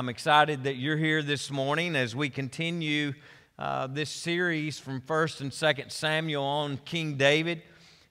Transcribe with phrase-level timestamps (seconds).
[0.00, 3.12] I'm excited that you're here this morning as we continue
[3.58, 7.60] uh, this series from 1st and 2nd Samuel on King David.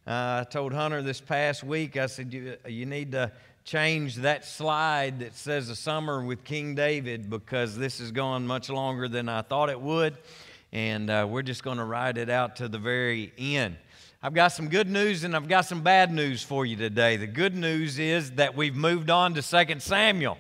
[0.06, 3.32] Uh, I told Hunter this past week, I said, you, you need to
[3.64, 8.70] change that slide that says a summer with King David because this is going much
[8.70, 10.16] longer than I thought it would.
[10.72, 13.78] And uh, we're just going to ride it out to the very end.
[14.22, 17.18] I've got some good news and I've got some bad news for you today.
[17.18, 20.38] The good news is that we've moved on to 2nd Samuel.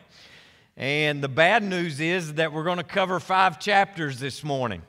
[0.77, 4.81] And the bad news is that we're going to cover five chapters this morning.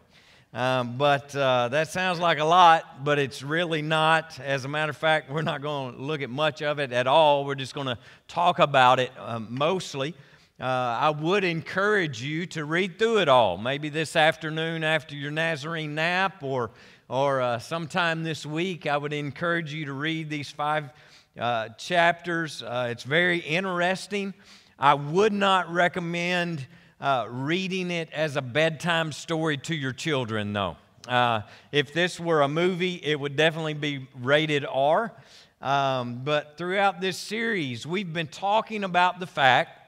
[0.53, 4.39] Um, but uh, that sounds like a lot, but it's really not.
[4.41, 7.07] As a matter of fact, we're not going to look at much of it at
[7.07, 7.45] all.
[7.45, 10.15] We're just going to talk about it um, mostly.
[10.61, 15.31] Uh, I would encourage you to read through it all, maybe this afternoon after your
[15.31, 16.71] Nazarene nap or,
[17.09, 18.87] or uh, sometime this week.
[18.87, 20.93] I would encourage you to read these five
[21.39, 22.63] uh, chapters.
[22.63, 24.35] Uh, it's very interesting.
[24.83, 26.67] I would not recommend
[27.03, 30.79] uh, reading it as a bedtime story to your children, though.
[31.07, 35.13] Uh, if this were a movie, it would definitely be rated R.
[35.61, 39.79] Um, but throughout this series, we've been talking about the fact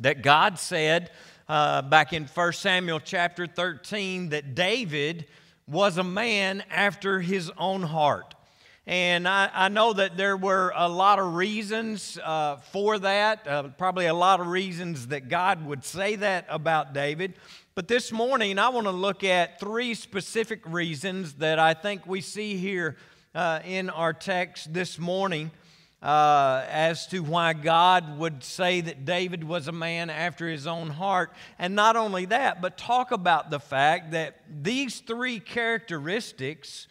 [0.00, 1.10] that God said
[1.48, 5.24] uh, back in 1 Samuel chapter 13 that David
[5.66, 8.34] was a man after his own heart.
[8.88, 13.64] And I, I, know that there were a lot of reasons uh, for that, uh,
[13.76, 17.34] probably a lot of reasons that God would say that about David.
[17.74, 22.22] But this morning, I want to look at three specific reasons that I think we
[22.22, 22.96] see here
[23.34, 25.50] uh, in our text this morning
[26.00, 30.88] uh, as to why God would say that David was a man after his own
[30.88, 31.34] heart.
[31.58, 36.88] And not only that, but talk about the fact that these three characteristics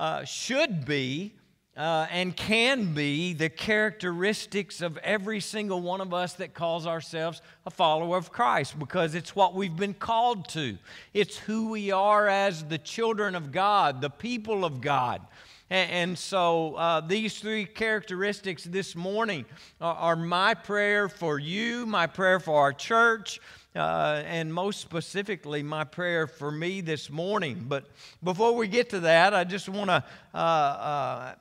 [0.00, 1.30] uh, should be
[1.76, 7.42] uh, and can be the characteristics of every single one of us that calls ourselves
[7.66, 10.78] a follower of Christ because it's what we've been called to.
[11.12, 15.20] It's who we are as the children of God, the people of God.
[15.68, 19.44] And, so uh, these three characteristics this morning
[19.80, 23.38] are my prayer for you, my prayer for our church,
[23.76, 27.66] uh, and most specifically, my prayer for me this morning.
[27.68, 27.84] But
[28.22, 30.04] before we get to that, I just want to
[30.34, 31.34] uh, uh,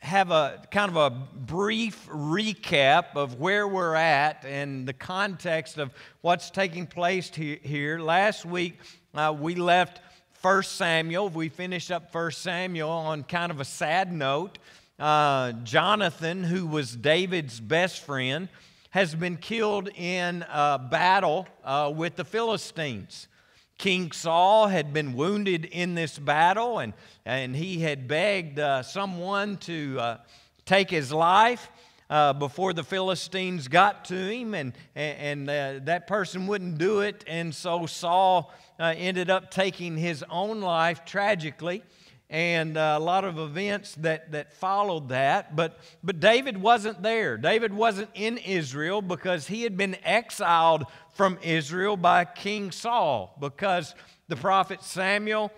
[0.00, 5.94] have a kind of a brief recap of where we're at and the context of
[6.20, 7.98] what's taking place here.
[7.98, 8.78] Last week,
[9.14, 10.00] uh, we left
[10.42, 11.30] 1 Samuel.
[11.30, 14.58] We finished up 1 Samuel on kind of a sad note.
[14.98, 18.48] Uh, Jonathan, who was David's best friend,
[18.92, 23.26] has been killed in a battle uh, with the Philistines.
[23.78, 26.92] King Saul had been wounded in this battle, and,
[27.24, 30.16] and he had begged uh, someone to uh,
[30.66, 31.70] take his life.
[32.10, 37.24] Uh, before the Philistines got to him, and, and uh, that person wouldn't do it.
[37.26, 41.82] And so Saul ended up taking his own life tragically
[42.32, 45.54] and uh, a lot of events that, that followed that.
[45.54, 47.36] But, but David wasn't there.
[47.36, 53.94] David wasn't in Israel because he had been exiled from Israel by King Saul because
[54.28, 55.52] the prophet Samuel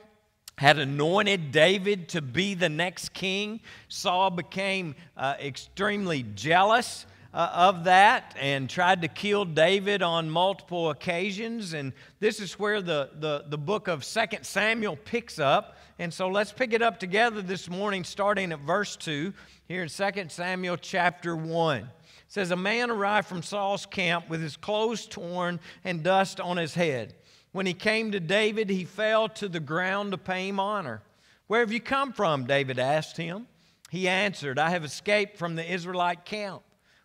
[0.59, 3.61] had anointed David to be the next king.
[3.87, 10.91] Saul became uh, extremely jealous uh, of that and tried to kill David on multiple
[10.91, 11.73] occasions.
[11.73, 15.74] And this is where the, the, the book of Second Samuel picks up.
[15.99, 19.33] And so let's pick it up together this morning, starting at verse 2
[19.69, 21.79] here in 2 Samuel chapter 1.
[21.79, 21.89] It
[22.27, 26.75] says, A man arrived from Saul's camp with his clothes torn and dust on his
[26.75, 27.15] head.
[27.53, 31.01] When he came to David, he fell to the ground to pay him honor.
[31.47, 32.47] Where have you come from?
[32.47, 33.47] David asked him.
[33.89, 36.63] He answered, I have escaped from the Israelite camp.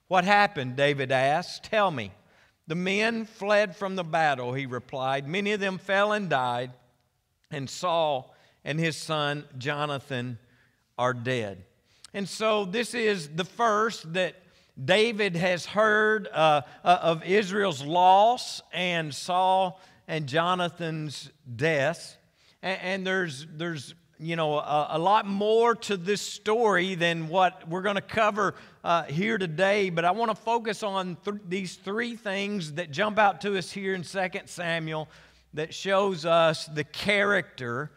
[0.08, 0.76] What happened?
[0.76, 1.66] David asked.
[1.66, 2.12] Tell me.
[2.66, 5.28] The men fled from the battle, he replied.
[5.28, 6.72] Many of them fell and died,
[7.52, 8.34] and Saul
[8.64, 10.38] and his son Jonathan
[10.98, 11.64] are dead.
[12.14, 14.36] And so this is the first that
[14.84, 22.18] David has heard uh, uh, of Israel's loss and Saul and Jonathan's death.
[22.62, 27.68] And, and there's, there's you know, a, a, lot more to this story than what
[27.70, 31.76] we're going to cover uh, here today, but I want to focus on th- these
[31.76, 35.08] three things that jump out to us here in 2 Samuel
[35.54, 37.92] that shows us the character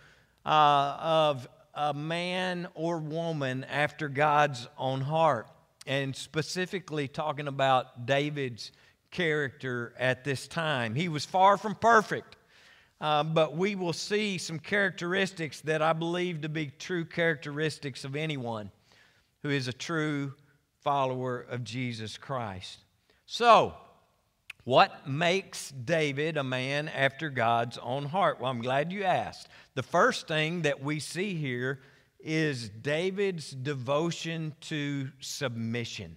[0.44, 5.48] uh, of a man or woman after God's own heart,
[5.86, 8.72] and specifically talking about David's
[9.10, 10.94] character at this time.
[10.94, 12.36] He was far from perfect,
[13.00, 18.16] uh, but we will see some characteristics that I believe to be true characteristics of
[18.16, 18.70] anyone
[19.42, 20.34] who is a true
[20.82, 22.78] follower of Jesus Christ.
[23.26, 23.74] So,
[24.64, 28.40] What makes David a man after God's own heart?
[28.40, 29.48] Well, I'm glad you asked.
[29.74, 31.80] The first thing that we see here
[32.20, 36.16] is David's devotion to submission.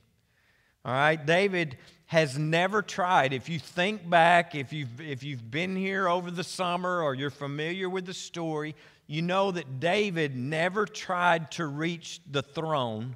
[0.84, 3.34] All right, David has never tried.
[3.34, 7.32] If you think back, if you've, if you've been here over the summer or you're
[7.32, 8.76] familiar with the story,
[9.08, 13.16] you know that David never tried to reach the throne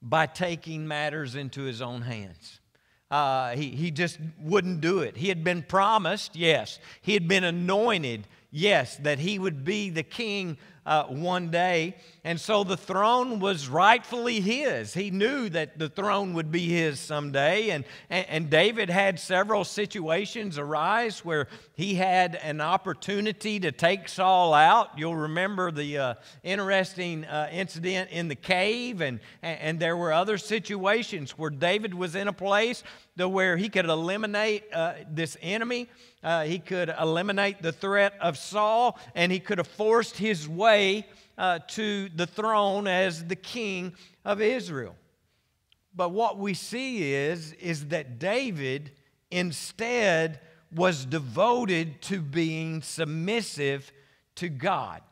[0.00, 2.60] by taking matters into his own hands.
[3.12, 5.18] Uh, he, he just wouldn't do it.
[5.18, 6.78] He had been promised, yes.
[7.02, 11.96] He had been anointed, yes, that he would be the king uh, one day.
[12.24, 14.94] And so the throne was rightfully his.
[14.94, 17.70] He knew that the throne would be his someday.
[17.70, 24.08] And, and, and David had several situations arise where he had an opportunity to take
[24.08, 24.98] Saul out.
[24.98, 30.38] You'll remember the uh, interesting uh, incident in the cave, and, and there were other
[30.38, 32.82] situations where David was in a place
[33.18, 35.88] to where he could eliminate uh, this enemy.
[36.22, 41.06] Uh, he could eliminate the threat of Saul, and he could have forced his way
[41.36, 43.94] uh, to the throne as the king
[44.24, 44.96] of Israel.
[45.94, 48.92] But what we see is, is that David
[49.30, 50.40] instead
[50.74, 53.92] was devoted to being submissive
[54.36, 55.02] to God,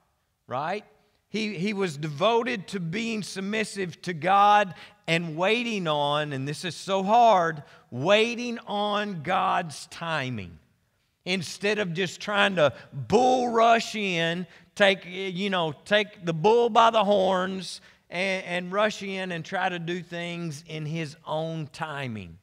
[0.47, 0.85] right?
[1.29, 4.75] He, he was devoted to being submissive to God
[5.11, 10.57] and waiting on, and this is so hard, waiting on God's timing.
[11.25, 14.47] Instead of just trying to bull rush in,
[14.77, 19.69] take, you know, take the bull by the horns and, and rush in and try
[19.69, 22.39] to do things in his own timing.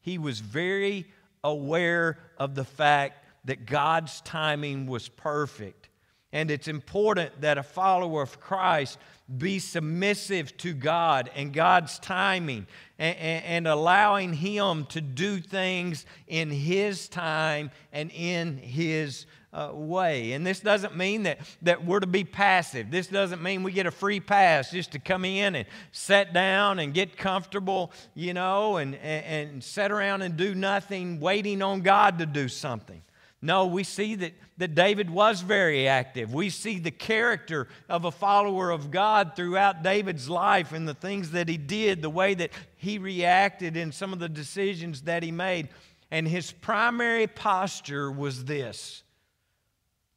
[0.00, 1.06] He was very
[1.42, 5.88] aware of the fact that God's timing was perfect.
[6.32, 9.00] And it's important that a follower of Christ
[9.38, 12.66] be submissive to God and God's timing
[12.98, 19.24] and, and, and, allowing Him to do things in His time and in His
[19.54, 20.32] uh, way.
[20.32, 22.90] And this doesn't mean that, that we're to be passive.
[22.90, 26.78] This doesn't mean we get a free pass just to come in and sit down
[26.78, 31.80] and get comfortable, you know, and, and, and sit around and do nothing, waiting on
[31.80, 33.00] God to do something.
[33.44, 36.32] No, we see that, that David was very active.
[36.32, 41.32] We see the character of a follower of God throughout David's life and the things
[41.32, 45.30] that he did, the way that he reacted, and some of the decisions that he
[45.30, 45.68] made.
[46.10, 49.02] And his primary posture was this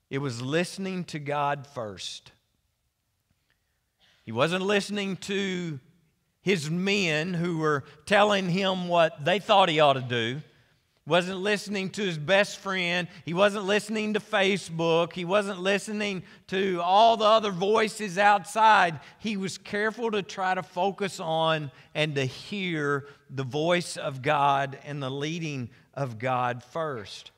[0.10, 2.32] it was listening to God first.
[4.24, 5.82] He wasn't listening to
[6.40, 10.42] his men who were telling him what they thought he ought to do
[11.08, 13.08] wasn't listening to his best friend.
[13.24, 15.14] He wasn't listening to Facebook.
[15.14, 19.00] He wasn't listening to all the other voices outside.
[19.20, 24.78] He was careful to try to focus on and to hear the voice of God
[24.84, 27.32] and the leading of God first.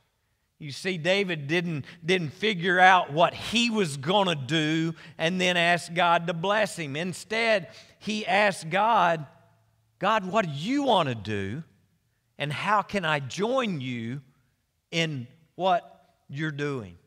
[0.58, 5.56] You see, David didn't, didn't figure out what he was going to do and then
[5.56, 6.96] ask God to bless him.
[6.98, 7.70] Instead,
[8.00, 9.26] he asked God,
[10.00, 11.64] God, what do you want to do?
[12.40, 14.22] And how can I join you
[14.92, 16.98] in what you're doing?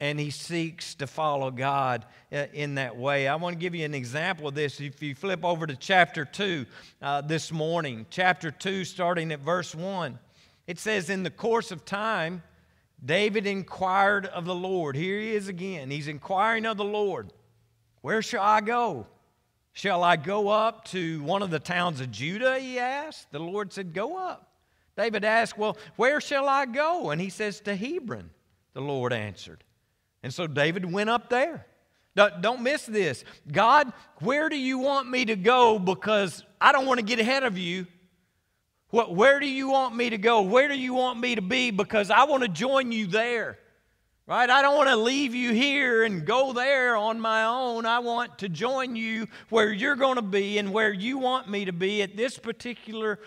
[0.00, 3.28] And he seeks to follow God uh, in that way.
[3.28, 4.80] I want to give you an example of this.
[4.80, 6.66] If you flip over to chapter 2
[7.00, 10.18] uh, this morning, chapter 2, starting at verse 1,
[10.66, 12.42] it says, In the course of time,
[13.04, 14.96] David inquired of the Lord.
[14.96, 15.92] Here he is again.
[15.92, 17.32] He's inquiring of the Lord,
[18.00, 19.06] Where shall I go?
[19.72, 22.58] Shall I go up to one of the towns of Judah?
[22.58, 23.32] He asked.
[23.32, 24.52] The Lord said, Go up.
[24.96, 27.10] David asked, Well, where shall I go?
[27.10, 28.30] And he says, To Hebron,
[28.74, 29.64] the Lord answered.
[30.22, 31.66] And so David went up there.
[32.14, 33.24] Don't miss this.
[33.50, 35.78] God, where do you want me to go?
[35.78, 37.86] Because I don't want to get ahead of you.
[38.90, 40.42] What, Where do you want me to go?
[40.42, 41.70] Where do you want me to be?
[41.70, 43.58] Because I want to join you there.
[44.26, 44.48] Right?
[44.48, 47.86] I don't want to leave you here and go there on my own.
[47.86, 51.64] I want to join you where you're going to be and where you want me
[51.64, 53.18] to be at this particular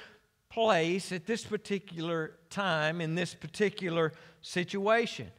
[0.50, 5.30] place, at this particular time, in this particular situation.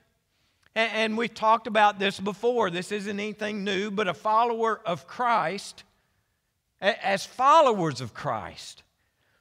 [0.74, 2.68] And, and we've talked about this before.
[2.68, 5.84] This isn't anything new, but a follower of Christ,
[6.82, 8.82] as followers of Christ,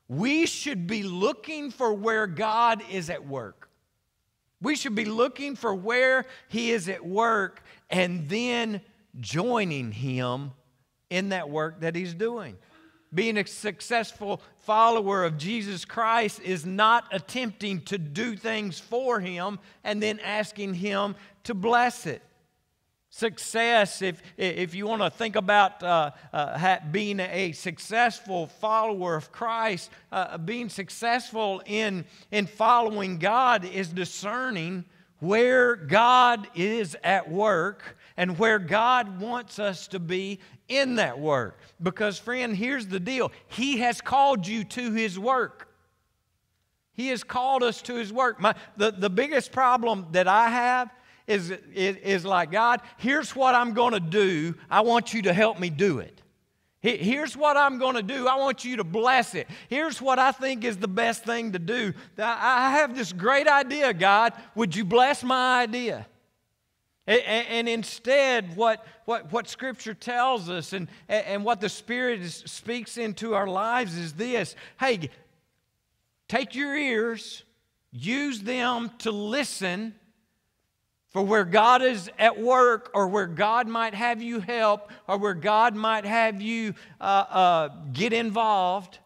[0.08, 3.65] we should be looking for where God is at work.
[4.66, 8.82] We should be looking for where He is at work and then
[9.20, 10.54] joining Him
[11.12, 12.58] in that work that He's doing.
[13.14, 19.60] Being a successful follower of Jesus Christ is not attempting to do things for Him
[19.84, 22.24] and then asking Him to bless it.
[23.16, 29.32] Success, if, if you want to think about uh, uh, being a successful follower of
[29.32, 34.84] Christ, uh, being successful in, in following God is discerning
[35.20, 41.62] where God is at work and where God wants us to be in that work.
[41.82, 45.70] Because, friend, here's the deal He has called you to His work.
[46.92, 48.42] He has called us to His work.
[48.42, 50.92] My, the, the biggest problem that I have
[51.28, 54.56] is, is, is like, God, here's what I'm going to do.
[54.70, 56.22] I want you to help me do it.
[56.82, 58.28] Here's what I'm going to do.
[58.28, 59.48] I want you to bless it.
[59.70, 61.94] Here's what I think is the best thing to do.
[62.20, 64.34] I have this great idea, God.
[64.54, 66.06] Would you bless my idea?
[67.08, 73.34] And instead, what, what, what Scripture tells us and, and what the Spirit speaks into
[73.34, 75.10] our lives is this hey,
[76.28, 77.44] take your ears,
[77.92, 79.96] use them to listen
[81.16, 85.34] for where God is at work, or where God might have you help, or where
[85.34, 89.00] God might have you uh, uh, get involved,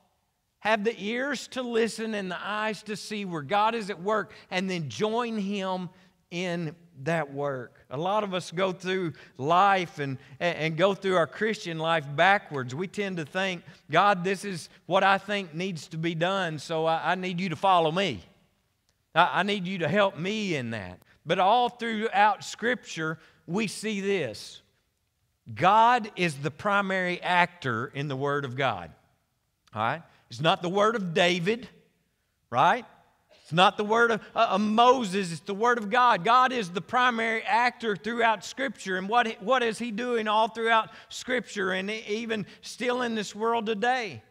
[0.58, 4.34] have the ears to listen and the eyes to see where God is at work,
[4.50, 5.88] and then join Him
[6.32, 7.86] in that work.
[7.92, 12.74] A lot of us go through life and, and go through our Christian life backwards.
[12.74, 13.62] We tend to think,
[13.92, 17.50] God, this is what I think needs to be done, so I, I need you
[17.50, 18.24] to follow me.
[19.14, 21.02] I, I need you to help me in that.
[21.30, 24.64] But all throughout Scripture, we see this
[25.54, 28.90] God is the primary actor in the Word of God.
[29.76, 30.02] All right?
[30.32, 31.70] It's not the Word of David,
[32.50, 32.84] right?
[33.44, 36.24] It's not the word of, uh, Moses, it's the word of God.
[36.24, 38.98] God is the primary actor throughout Scripture.
[38.98, 43.66] And what, what is He doing all throughout Scripture and even still in this world
[43.68, 44.22] today?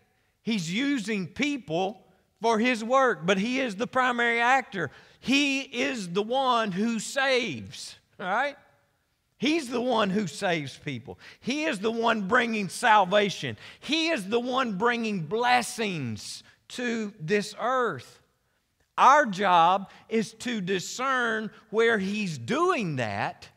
[0.42, 2.00] He's using people
[2.40, 4.90] for His work, but He is the primary actor.
[5.20, 8.56] He is the one who saves, all right?
[9.38, 11.18] He's the one who saves people.
[11.40, 13.56] He is the one bringing salvation.
[13.78, 18.20] He is the one bringing blessings to this earth.
[18.96, 23.48] Our job is to discern where He's doing that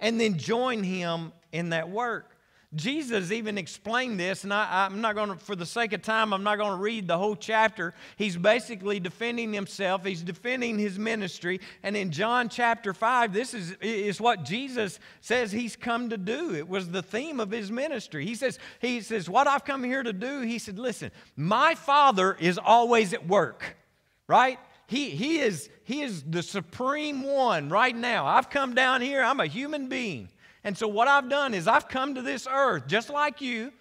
[0.00, 2.37] and then join Him in that work.
[2.74, 6.34] Jesus even explained this, and I, am not going to, for the sake of time,
[6.34, 7.94] I'm not going to read the whole chapter.
[8.16, 11.60] He's basically defending himself, he's defending his ministry.
[11.82, 16.54] And in John chapter 5, this is, is what Jesus says he's come to do.
[16.54, 18.26] It was the theme of his ministry.
[18.26, 22.36] He says, he says, What I've come here to do, he said, Listen, my Father
[22.38, 23.78] is always at work,
[24.26, 24.58] right?
[24.88, 28.26] He, he, is, he is the supreme one right now.
[28.26, 30.28] I've come down here, I'm a human being.
[30.64, 33.72] And so, what I've done is I've come to this earth just like you.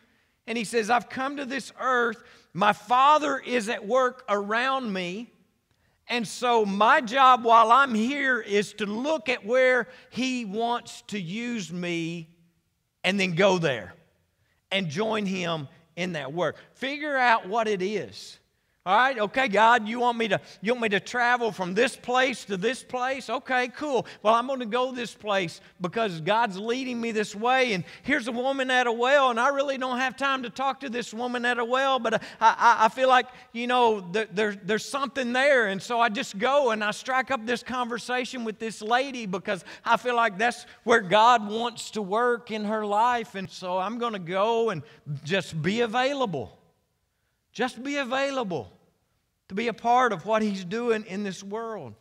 [0.46, 2.24] And he says, I've come to this earth.
[2.54, 5.32] My Father is at work around me.
[6.08, 11.20] And so, my job while I'm here is to look at where He wants to
[11.20, 12.30] use me
[13.04, 13.94] and then go there
[14.72, 15.68] and join Him
[15.98, 16.56] in that work.
[16.76, 18.40] Figure out what it is.
[18.88, 21.98] All right, okay, God, you want me to you want me to travel from this
[21.98, 23.30] place to this place?
[23.30, 24.08] Okay, cool.
[24.24, 27.74] Well, I'm going to go this place because God's leading me this way.
[27.74, 30.80] And here's a woman at a well, and I really don't have time to talk
[30.80, 34.28] to this woman at a well, but I, I, I feel like you know there,
[34.32, 38.46] there, there's something there, and so I just go and I strike up this conversation
[38.46, 42.86] with this lady because I feel like that's where God wants to work in her
[42.86, 44.82] life, and so I'm going to go and
[45.26, 46.58] just be available.
[47.52, 48.77] Just be available
[49.50, 51.94] to be a part of what He's doing in this world.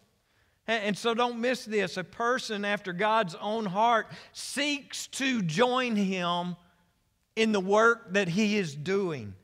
[0.68, 1.96] And so don't miss this.
[1.96, 6.56] A person after God's own heart seeks to join Him
[7.36, 9.34] in the work that He is doing.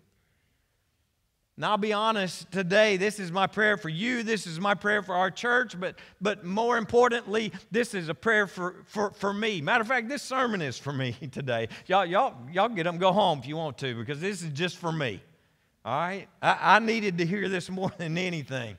[1.56, 4.22] Now, I'll be honest today, this is my prayer for you.
[4.22, 8.46] This is my prayer for our church, but, but more importantly, this is a prayer
[8.46, 9.60] for, for, for me.
[9.60, 11.68] Matter of fact, this sermon is for me today.
[11.86, 14.78] Y'all, y'all, y'all get them, go home if you want to, because this is just
[14.78, 15.22] for me.
[15.84, 16.28] All right?
[16.40, 18.76] I, I needed to hear this more than anything.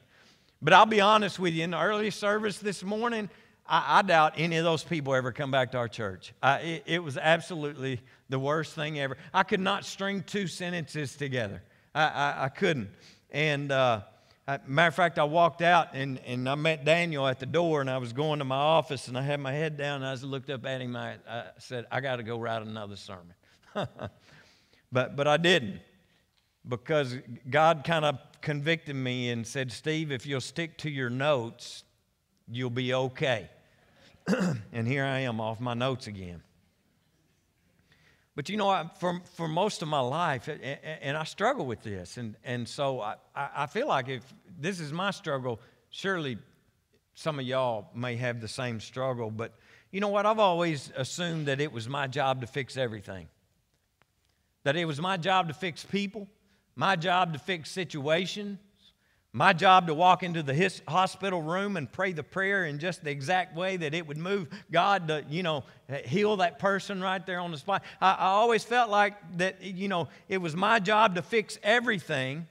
[0.61, 3.29] But I'll be honest with you, in the early service this morning,
[3.67, 6.33] I, I doubt any of those people ever come back to our church.
[6.41, 9.17] I, it, it, was absolutely the worst thing ever.
[9.33, 11.61] I could not string two sentences together.
[11.93, 12.89] I, I, couldn't.
[13.29, 14.01] And uh,
[14.65, 17.89] matter of fact, I walked out and, and I met Daniel at the door, and
[17.89, 20.49] I was going to my office, and I had my head down, and I looked
[20.49, 20.95] up at him.
[20.95, 23.35] I, I said, I got to go write another sermon.
[24.91, 25.81] but, but I didn't
[26.67, 27.17] because
[27.49, 31.83] God kind of convicted me and said, Steve, if you'll stick to your notes,
[32.49, 33.49] you'll be okay.
[34.71, 36.41] and here I am off my notes again.
[38.35, 40.49] But you know, for, for most of my life,
[41.01, 44.23] and I struggle with this, and, and so I, I feel like if
[44.59, 46.37] this is my struggle, surely
[47.13, 49.53] some of y'all may have the same struggle, but
[49.91, 50.25] you know what?
[50.25, 53.27] I've always assumed that it was my job to fix everything.
[54.63, 56.27] That it was my job to fix people,
[56.75, 58.59] my job to fix situations,
[59.35, 63.09] my job to walk into the hospital room and pray the prayer in just the
[63.09, 65.63] exact way that it would move God to, you know,
[66.05, 67.83] heal that person right there on the spot.
[67.99, 72.47] I, I always felt like that, you know, it was my job to fix everything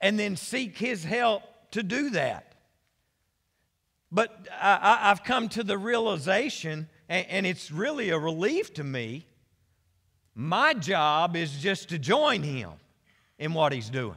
[0.00, 2.54] and then seek His help to do that.
[4.10, 9.26] But I, have come to the realization, and, and it's really a relief to me,
[10.34, 12.70] my job is just to join Him
[13.38, 14.16] in what He's doing.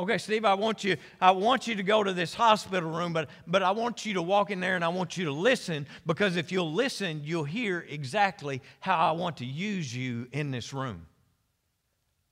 [0.00, 3.28] Okay, Steve, I want you, I want you to go to this hospital room, but,
[3.48, 6.36] but I want you to walk in there and I want you to listen because
[6.36, 11.06] if you'll listen, you'll hear exactly how I want to use you in this room.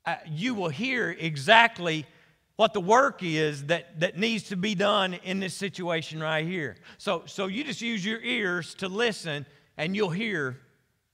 [0.04, 2.06] Uh, you will hear exactly
[2.54, 6.76] what the work is that, that needs to be done in this situation right here.
[6.98, 9.44] So, so you just use your ears to listen
[9.76, 10.56] and you'll hear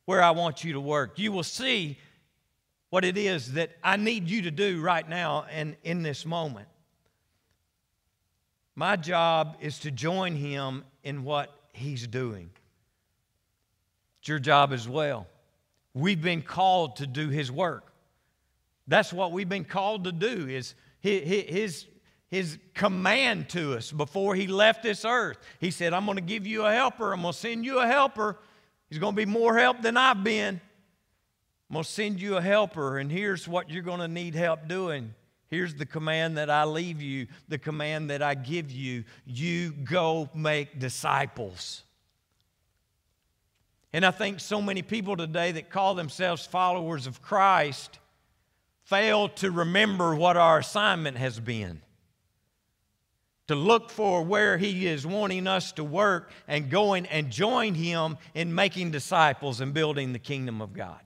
[0.05, 1.19] where I want you to work.
[1.19, 1.99] You will see
[2.93, 6.69] what it is that I need you to do right now and in this moment.
[8.75, 12.51] My job is to join him in what he's doing.
[14.21, 15.27] It's your job as well.
[15.95, 17.95] We've been called to do his work.
[18.87, 21.87] That's what we've been called to do is his,
[22.29, 25.39] his command to us before he left this earth.
[25.61, 27.15] He said, I'm going to give you a helper.
[27.15, 28.37] I'm going to send you a helper.
[28.91, 30.61] He's going to be more help than I've been.
[31.73, 34.69] I'm going to send you a helper, and here's what you're going to need help
[34.69, 35.15] doing.
[35.49, 39.05] Here's the command that I leave you, the command that I give you.
[39.25, 41.83] You go make disciples.
[43.91, 47.99] And I think so many people today that call themselves followers of Christ
[48.85, 51.81] fail to remember what our assignment has been.
[53.49, 58.19] To look for where He is wanting us to work and going and join Him
[58.35, 61.01] in making disciples and building the kingdom of God.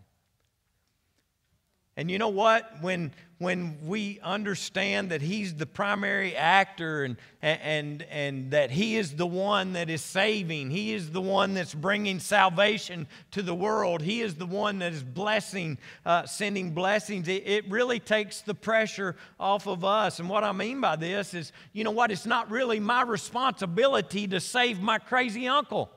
[1.99, 2.71] And you know what?
[2.83, 9.17] When, when we understand that He's the primary actor and, and, and that He is
[9.17, 14.03] the one that is saving, He is the one that's bringing salvation to the world,
[14.03, 18.55] He is the one that is blessing, uh, sending blessings, it, it really takes the
[18.55, 20.19] pressure off of us.
[20.19, 22.11] And what I mean by this is, you know what?
[22.11, 25.91] It's not really my responsibility to save my crazy uncle.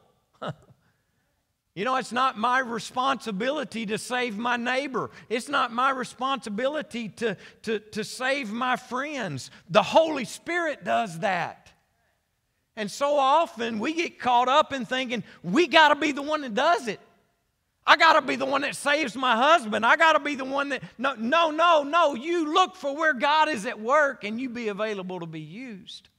[1.79, 5.11] You know, it's not my responsibility to save my neighbor.
[5.29, 9.49] It's not my responsibility to, to, to save my friends.
[9.69, 11.71] The Holy Spirit does that.
[12.75, 16.41] And so often we get caught up in thinking we got to be the one
[16.41, 16.99] that does it.
[17.87, 19.85] I got to be the one that saves my husband.
[19.85, 20.83] I got to be the one that.
[20.97, 22.13] No, no, no, no.
[22.13, 26.09] You look for where God is at work and you be available to be used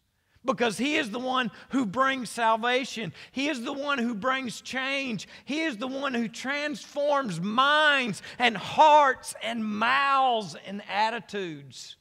[0.45, 3.13] because He is the one who brings salvation.
[3.33, 5.29] He is the one who brings change.
[5.45, 11.97] He is the one who transforms minds and hearts and mouths and attitudes.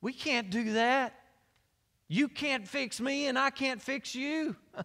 [0.00, 1.14] We can't do that.
[2.08, 4.56] You can't fix me, and I can't fix you.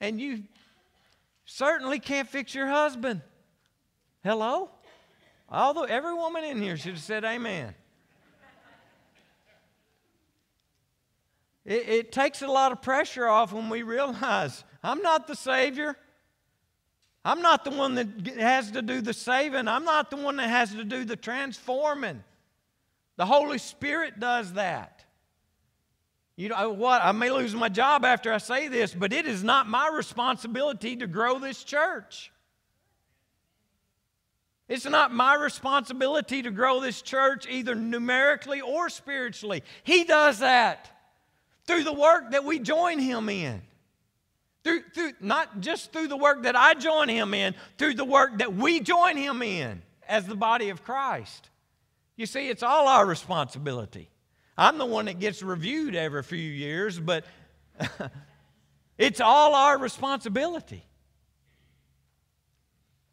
[0.00, 0.44] and you
[1.44, 3.22] certainly can't fix your husband.
[4.24, 4.70] Hello?
[5.48, 7.74] Although every woman in here should have said amen.
[11.64, 15.96] It, it takes a lot of pressure off when we realize I'm not the Savior.
[17.24, 19.68] I'm not the one that has to do the saving.
[19.68, 22.24] I'm not the one that has to do the transforming.
[23.16, 25.04] The Holy Spirit does that.
[26.36, 27.04] You know what?
[27.04, 30.96] I may lose my job after I say this, but it is not my responsibility
[30.96, 32.32] to grow this church.
[34.66, 39.62] It's not my responsibility to grow this church either numerically or spiritually.
[39.82, 40.90] He does that
[41.66, 43.62] through the work that we join Him in.
[44.62, 48.38] Through, through, not just through the work that I join Him in, through the work
[48.38, 51.48] that we join Him in as the body of Christ.
[52.16, 54.10] You see, it's all our responsibility.
[54.58, 57.24] I'm the one that gets reviewed every few years, but
[58.98, 60.84] it's all our responsibility.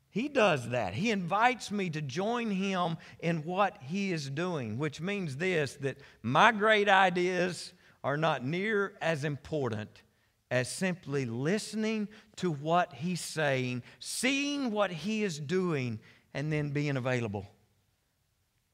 [0.09, 0.95] He does that.
[0.95, 5.99] He invites me to join him in what he is doing, which means this that
[6.23, 7.71] my great ideas
[8.07, 10.01] are not near as important
[10.49, 15.99] as simply listening to what he's saying, seeing what he is doing,
[16.33, 17.45] and then being available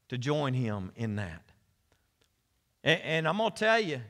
[0.06, 1.42] to join him in that.
[2.84, 4.00] And, and I'm going to tell you,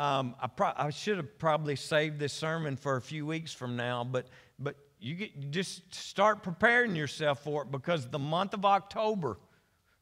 [0.00, 3.76] um, I, pro- I, should have probably saved this sermon for a few weeks from
[3.76, 4.26] now, but,
[4.58, 9.38] but you, get, you just start preparing yourself for it because the month of October,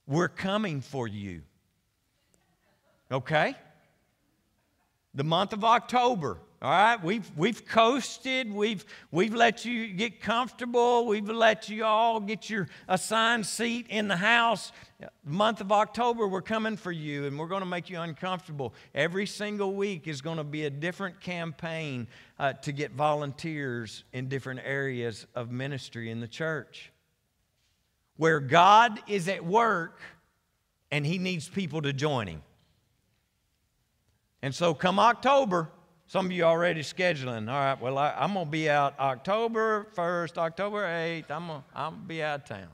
[0.07, 1.42] we're coming for you.
[3.12, 3.55] Okay?
[5.14, 6.38] The month of October.
[6.64, 12.20] All right, we've, we've coasted, we've, we've let you get comfortable, we've let you all
[12.20, 14.72] get your assigned seat in the house.
[14.98, 18.72] The month of October, we're coming for you and we're going to make you uncomfortable.
[18.94, 24.31] Every single week is going to be a different campaign uh, to get volunteers in
[24.31, 26.90] different areas of ministry in the church.
[28.16, 30.00] Where God is at work
[30.90, 32.42] and He needs people to join Him.
[34.45, 35.71] And so, come October,
[36.07, 37.51] some of you already scheduling.
[37.51, 41.31] All right, well, I, am going to be out October 1st, October 8th.
[41.31, 42.69] I'm going to be out of town.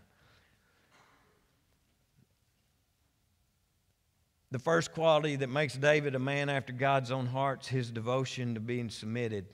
[4.51, 8.55] The first quality that makes David a man after God's own heart is his devotion
[8.55, 9.47] to being submitted.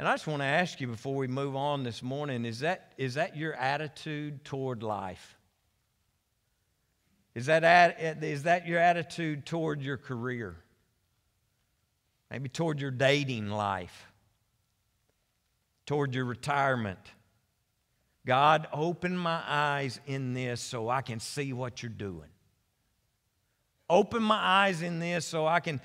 [0.00, 2.94] And I just want to ask you before we move on this morning is that,
[2.98, 5.38] is that your attitude toward life?
[7.34, 10.56] Is that, is that your attitude toward your career?
[12.32, 14.10] maybe toward your dating life,
[15.84, 16.98] toward your retirement.
[18.24, 22.30] God, open my eyes in this so I can see what you're doing.
[23.90, 25.78] Open my eyes in this so I can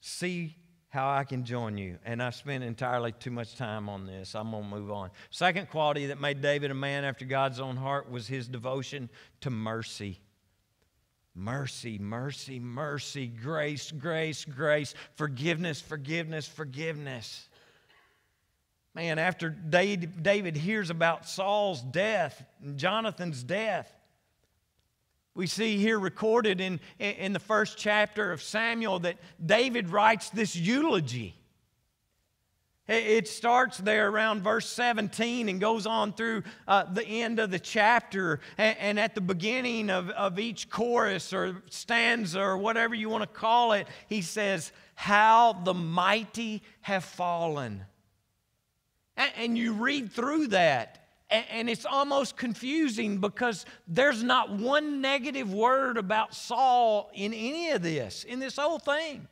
[0.00, 0.56] see
[0.88, 1.98] how I can join you.
[2.04, 4.34] And I spent entirely too much time on this.
[4.34, 5.10] I'm going to move on.
[5.30, 9.08] Second quality that made David a man after God's own heart was his devotion
[9.42, 10.18] to mercy.
[11.38, 17.50] Mercy, mercy, mercy, grace, grace, grace, forgiveness, forgiveness, forgiveness.
[18.94, 23.92] Man, after David hears about Saul's death and Jonathan's death,
[25.34, 30.56] we see here recorded in, in the first chapter of Samuel that David writes this
[30.56, 31.34] eulogy.
[32.88, 37.58] It starts there around verse 17 and goes on through uh, the end of the
[37.58, 38.38] chapter.
[38.56, 43.22] And, and at the beginning of, of each chorus or stanza or whatever you want
[43.22, 47.84] to call it, he says, How the mighty have fallen.
[49.16, 55.00] And, and you read through that, and, and it's almost confusing because there's not one
[55.00, 59.26] negative word about Saul in any of this, in this whole thing.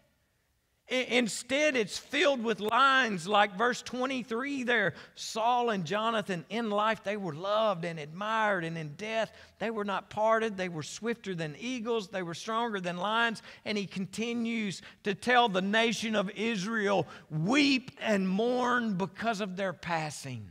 [0.89, 7.17] Instead, it's filled with lines like verse 23 there Saul and Jonathan, in life, they
[7.17, 10.59] were loved and admired, and in death, they were not parted.
[10.59, 13.41] They were swifter than eagles, they were stronger than lions.
[13.65, 19.73] And he continues to tell the nation of Israel weep and mourn because of their
[19.73, 20.51] passing.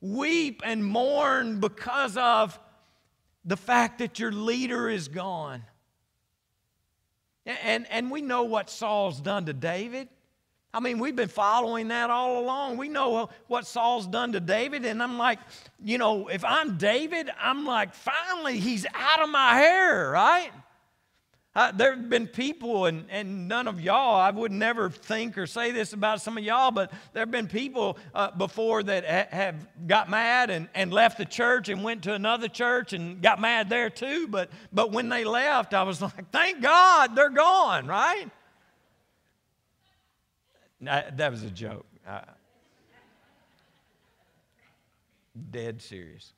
[0.00, 2.58] Weep and mourn because of
[3.44, 5.64] the fact that your leader is gone.
[7.46, 10.08] And, and we know what Saul's done to David.
[10.74, 12.78] I mean, we've been following that all along.
[12.78, 14.86] We know what Saul's done to David.
[14.86, 15.38] And I'm like,
[15.84, 20.50] you know, if I'm David, I'm like, finally, he's out of my hair, right?
[21.54, 25.70] There have been people, and, and none of y'all, I would never think or say
[25.70, 29.68] this about some of y'all, but there have been people uh, before that ha- have
[29.86, 33.68] got mad and, and left the church and went to another church and got mad
[33.68, 34.28] there too.
[34.28, 38.30] But, but when they left, I was like, thank God they're gone, right?
[40.80, 41.86] that was a joke.
[42.08, 42.22] Uh,
[45.50, 46.32] dead serious.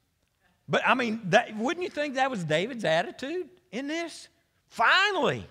[0.68, 4.28] But I mean, that, wouldn't you think that was David's attitude in this?
[4.74, 5.46] Finally.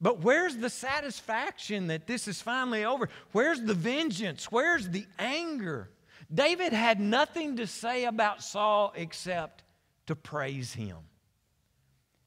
[0.00, 3.08] But where's the satisfaction that this is finally over?
[3.32, 4.52] Where's the vengeance?
[4.52, 5.90] Where's the anger?
[6.32, 9.64] David had nothing to say about Saul except
[10.06, 10.96] to praise him.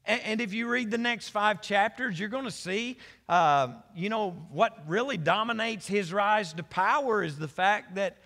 [0.04, 2.98] And, if you read the next five chapters, you're going to see,
[3.30, 8.18] uh, you know, what really dominates his rise to power is the fact that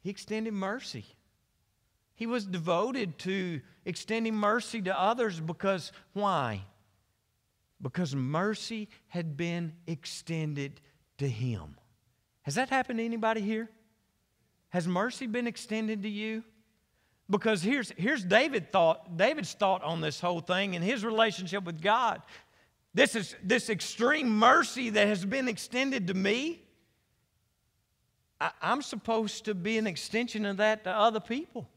[0.00, 1.04] he extended mercy.
[2.18, 6.64] He was devoted to extending mercy to others because why?
[7.80, 10.80] Because mercy had been extended
[11.18, 11.76] to him.
[12.42, 13.70] Has that happened to anybody here?
[14.70, 16.42] Has mercy been extended to you?
[17.30, 21.80] Because here's, here's David thought, David's thought on this whole thing and his relationship with
[21.80, 22.20] God.
[22.94, 26.64] This is this extreme mercy that has been extended to me.
[28.40, 31.68] I, I'm supposed to be an extension of that to other people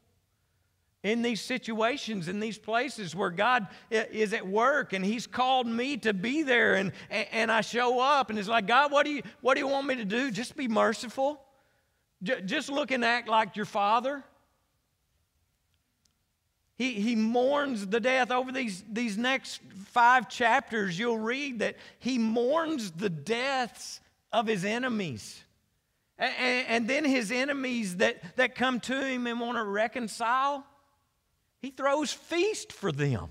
[1.04, 5.98] in these situations, in these places where God is at work and He's called me
[5.98, 9.24] to be there, and, and I show up, and it's like, God, what do you,
[9.42, 10.30] what do you want me to do?
[10.30, 11.42] Just be merciful.
[12.22, 14.24] Just look and act like your Father.
[16.78, 18.32] He, he mourns the death.
[18.32, 24.66] Over these, these next five chapters, you'll read that he mourns the deaths of his
[24.66, 25.44] enemies.
[26.18, 30.66] And, and then his enemies that, that come to him and want to reconcile,
[31.62, 33.30] he throws feast for them.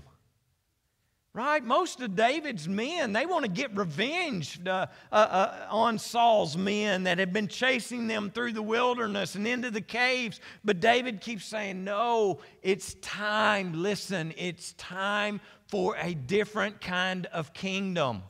[1.33, 1.63] Right?
[1.63, 7.03] Most of David's men, they want to get revenge uh, uh, uh, on Saul's men
[7.03, 10.41] that have been chasing them through the wilderness and into the caves.
[10.65, 13.81] But David keeps saying, No, it's time.
[13.81, 18.23] Listen, it's time for a different kind of kingdom.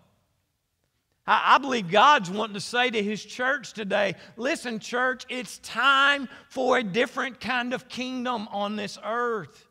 [1.26, 6.30] I, I believe God's wanting to say to His church today listen, church, it's time
[6.50, 9.68] for a different kind of kingdom on this earth.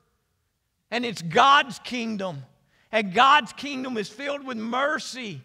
[0.90, 2.44] And it's God's kingdom.
[2.92, 5.42] And God's kingdom is filled with mercy,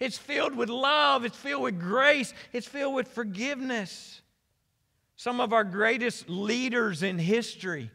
[0.00, 4.20] it's filled with love, it's filled with grace, it's filled with forgiveness.
[5.16, 7.90] Some of our greatest leaders in history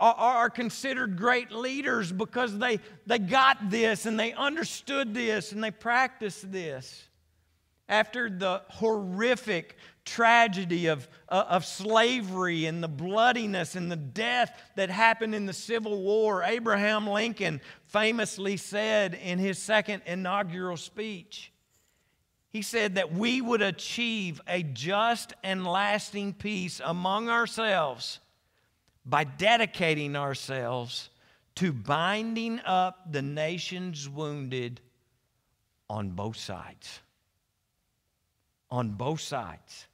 [0.00, 5.70] are considered great leaders because they, they got this and they understood this and they
[5.70, 7.06] practiced this.
[7.88, 9.76] After the horrific
[10.08, 15.52] tragedy of, uh, of slavery and the bloodiness and the death that happened in the
[15.52, 21.52] Civil War, Abraham Lincoln famously said in his second inaugural speech,
[22.50, 28.20] he said that we would achieve a just and lasting peace among ourselves
[29.04, 31.10] by dedicating ourselves
[31.56, 34.80] to binding up the nation's wounded
[35.90, 37.00] on both sides.
[38.70, 39.86] On both sides.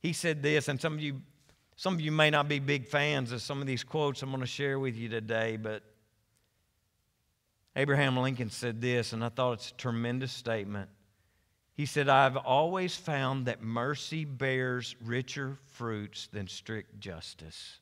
[0.00, 1.20] He said this, and some of you,
[1.76, 4.40] some of you may not be big fans of some of these quotes I'm going
[4.40, 5.82] to share with you today, but
[7.76, 10.88] Abraham Lincoln said this, and I thought it's a tremendous statement.
[11.74, 17.78] He said, I've always found that mercy bears richer fruits than strict justice.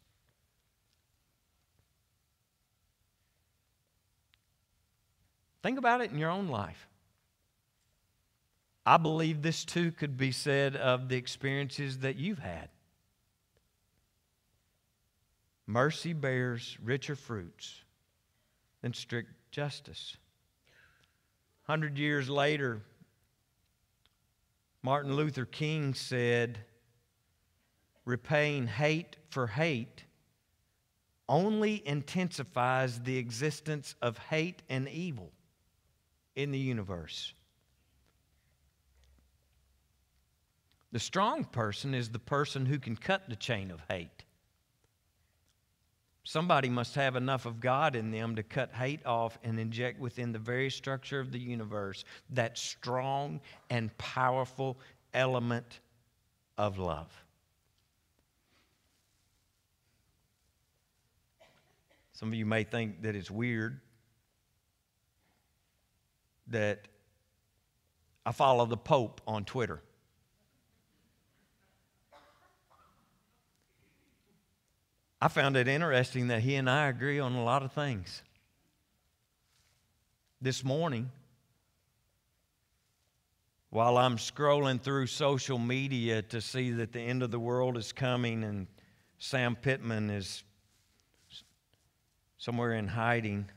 [5.63, 6.88] Think about it in your own life.
[8.89, 12.71] I believe this too could be said of the experiences that you've had.
[15.67, 17.83] Mercy bears richer fruits
[18.81, 20.17] than strict justice.
[21.65, 22.81] Hundred years later,
[24.83, 26.57] Martin Luther King said,
[28.07, 30.07] repaying hate for hate
[31.29, 35.31] only intensifies the existence of hate and evil
[36.35, 37.35] in the universe.
[40.93, 44.25] The strong person is the person who can cut the chain of hate.
[46.25, 50.33] Somebody must have enough of God in them to cut hate off and inject within
[50.33, 54.79] the very structure of the universe that strong and powerful
[55.15, 55.81] element
[56.59, 57.11] of love.
[62.13, 63.81] Some of you may think that it's weird
[66.49, 66.89] that
[68.27, 69.81] I follow the Pope on Twitter.
[75.21, 78.23] I found it interesting that he and I agree on a lot of things.
[80.41, 81.11] This morning,
[83.71, 87.93] while I'm scrolling through social media to see that the end of the world is
[87.93, 88.69] coming and
[89.19, 90.45] Sam Pittman is
[92.39, 93.51] somewhere in hiding,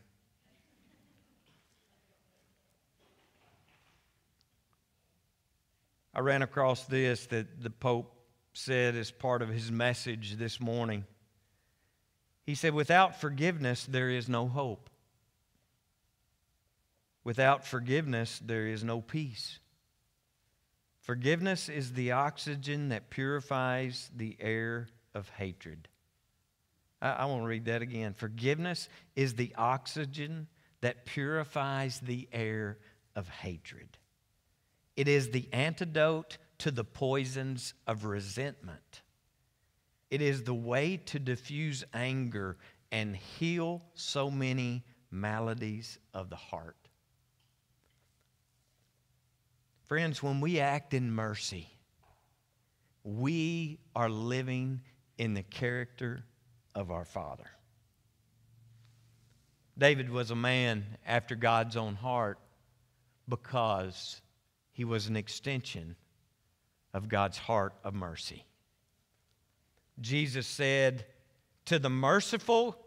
[6.13, 8.13] I ran across this that the Pope
[8.53, 11.05] said as part of his message this morning.
[12.45, 14.89] He said, Without forgiveness, there is no hope.
[17.23, 19.59] Without forgiveness, there is no peace.
[21.01, 25.87] Forgiveness is the oxygen that purifies the air of hatred.
[27.01, 28.13] I, I want to read that again.
[28.13, 30.47] Forgiveness is the oxygen
[30.81, 32.77] that purifies the air
[33.15, 33.97] of hatred.
[34.95, 39.01] It is the antidote to the poisons of resentment.
[40.11, 42.57] It is the way to diffuse anger
[42.91, 46.75] and heal so many maladies of the heart.
[49.85, 51.69] Friends, when we act in mercy,
[53.03, 54.81] we are living
[55.17, 56.25] in the character
[56.75, 57.49] of our Father.
[59.77, 62.37] David was a man after God's own heart
[63.27, 64.21] because
[64.73, 65.95] he was an extension
[66.93, 68.45] of God's heart of mercy.
[70.01, 71.05] Jesus said,
[71.65, 72.77] To the merciful,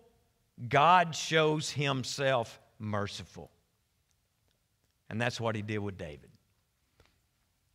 [0.68, 3.50] God shows himself merciful.
[5.08, 6.30] And that's what he did with David.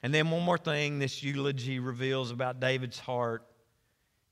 [0.01, 3.43] And then, one more thing this eulogy reveals about David's heart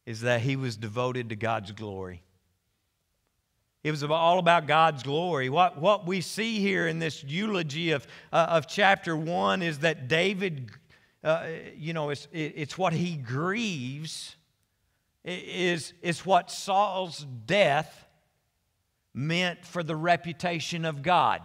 [0.06, 2.24] is that he was devoted to God's glory.
[3.84, 5.50] It was all about God's glory.
[5.50, 10.08] What, what we see here in this eulogy of, uh, of chapter 1 is that
[10.08, 10.72] David,
[11.24, 11.46] uh,
[11.78, 14.36] you know, it's, it's what he grieves,
[15.28, 18.08] is, is what Saul's death
[19.14, 21.42] meant for the reputation of God.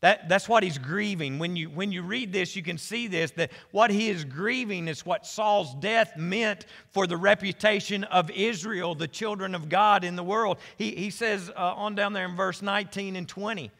[0.00, 1.38] That, that's what he's grieving.
[1.38, 4.88] When you, when you read this, you can see this that what he is grieving
[4.88, 10.16] is what Saul's death meant for the reputation of Israel, the children of God in
[10.16, 10.58] the world.
[10.78, 13.70] He, he says uh, on down there in verse 19 and 20,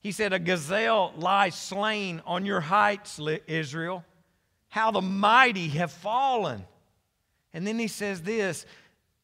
[0.00, 4.04] he said, A gazelle lies slain on your heights, Israel.
[4.68, 6.64] How the mighty have fallen.
[7.52, 8.66] And then he says this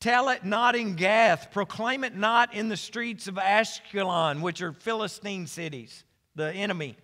[0.01, 4.73] Tell it not in Gath, proclaim it not in the streets of Ashkelon, which are
[4.73, 6.97] Philistine cities the enemy.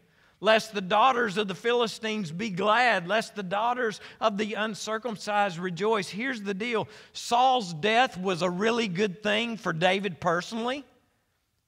[0.43, 6.09] Lest the daughters of the Philistines be glad, lest the daughters of the uncircumcised rejoice.
[6.09, 10.85] Here's the deal Saul's death was a really good thing for David personally.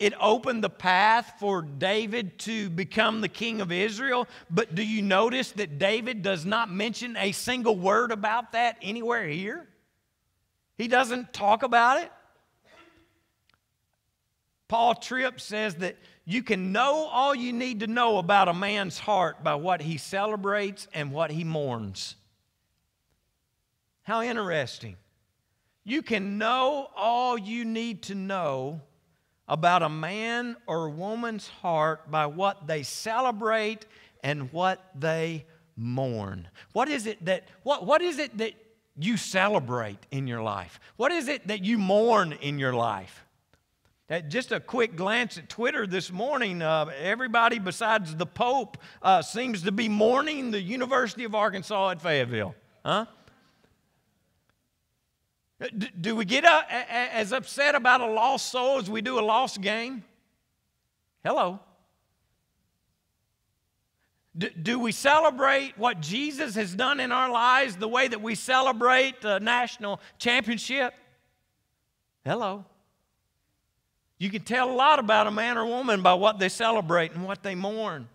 [0.03, 4.27] It opened the path for David to become the king of Israel.
[4.51, 9.29] But do you notice that David does not mention a single word about that anywhere
[9.29, 9.69] here?
[10.77, 12.11] He doesn't talk about it.
[14.67, 18.99] Paul Tripp says that you can know all you need to know about a man's
[18.99, 22.17] heart by what he celebrates and what he mourns.
[24.03, 24.97] How interesting.
[25.85, 28.81] You can know all you need to know
[29.49, 33.87] about a man or woman's heart by what they celebrate
[34.23, 35.45] and what they
[35.77, 36.49] mourn.
[36.73, 38.53] What is it that what, what is it that
[38.97, 40.79] you celebrate in your life?
[40.97, 43.25] What is it that you mourn in your life?
[44.29, 46.61] Just a quick glance at Twitter this morning.
[46.61, 52.03] Uh, everybody besides the Pope uh, seems to be mourning the University of Arkansas at
[52.03, 52.55] Fayetteville.
[52.85, 53.07] Huh?
[56.01, 60.03] Do we get as upset about a lost soul as we do a lost game?
[61.25, 61.61] Hello.
[64.63, 69.21] Do we celebrate what Jesus has done in our lives the way that we celebrate
[69.21, 70.95] the national championship?
[72.25, 72.65] Hello.
[74.19, 77.25] You can tell a lot about a man or woman by what they celebrate and
[77.25, 78.09] what they mourn.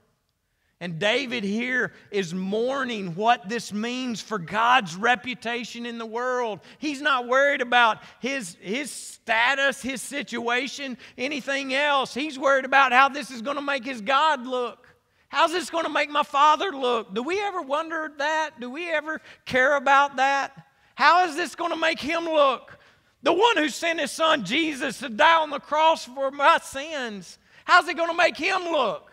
[0.80, 6.60] And David here is mourning what this means for God's reputation in the world.
[6.78, 12.13] He's not worried about his, his status, his situation, anything else.
[12.13, 14.88] He's worried about how this is going to make his God look.
[15.30, 17.13] How's this going to make my father look?
[17.13, 18.52] Do we ever wonder that?
[18.60, 20.68] Do we ever care about that?
[20.94, 22.78] How is this going to make him look?
[23.24, 27.40] The one who sent his son Jesus to die on the cross for my sins.
[27.66, 29.07] How's it going to make him look?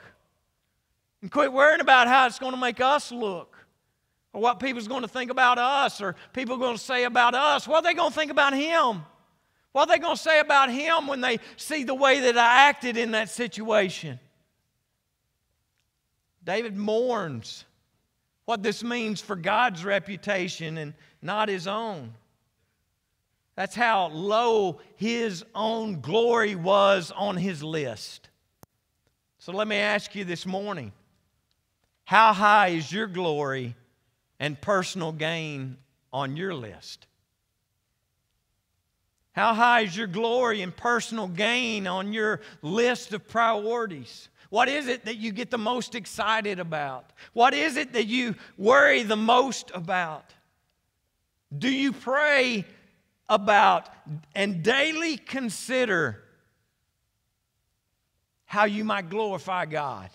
[1.24, 3.56] And quit worrying about how it's going to make us look.
[4.34, 7.66] Or what people's going to think about us, or people going to say about us.
[7.66, 9.02] What are they going to think about him?
[9.72, 12.68] What are they going to say about him when they see the way that I
[12.68, 14.20] acted in that situation?
[16.44, 17.64] David mourns
[18.44, 22.12] what this means for God's reputation and not his own.
[23.56, 28.28] That's how low his own glory was on his list.
[29.38, 30.92] So let me ask you this morning
[32.04, 33.74] how high is your glory
[34.38, 35.76] and personal gain
[36.12, 37.06] on your list?
[39.32, 44.28] How high is your glory and personal gain on your list of priorities?
[44.50, 47.12] What is it that you get the most excited about?
[47.32, 50.32] What is it that you worry the most about?
[51.56, 52.64] Do you pray
[53.28, 53.88] about
[54.34, 56.22] and daily consider
[58.44, 60.10] how you might glorify God.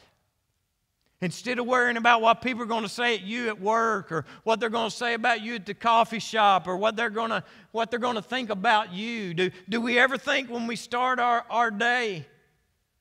[1.21, 4.25] Instead of worrying about what people are going to say at you at work or
[4.43, 7.29] what they're going to say about you at the coffee shop or what they're going
[7.29, 10.77] to, what they're going to think about you, do, do we ever think when we
[10.77, 12.25] start our, our day,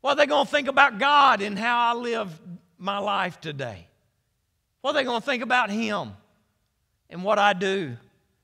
[0.00, 2.40] what are they going to think about God and how I live
[2.76, 3.86] my life today?
[4.80, 6.12] What are they going to think about Him
[7.08, 7.96] and what I do?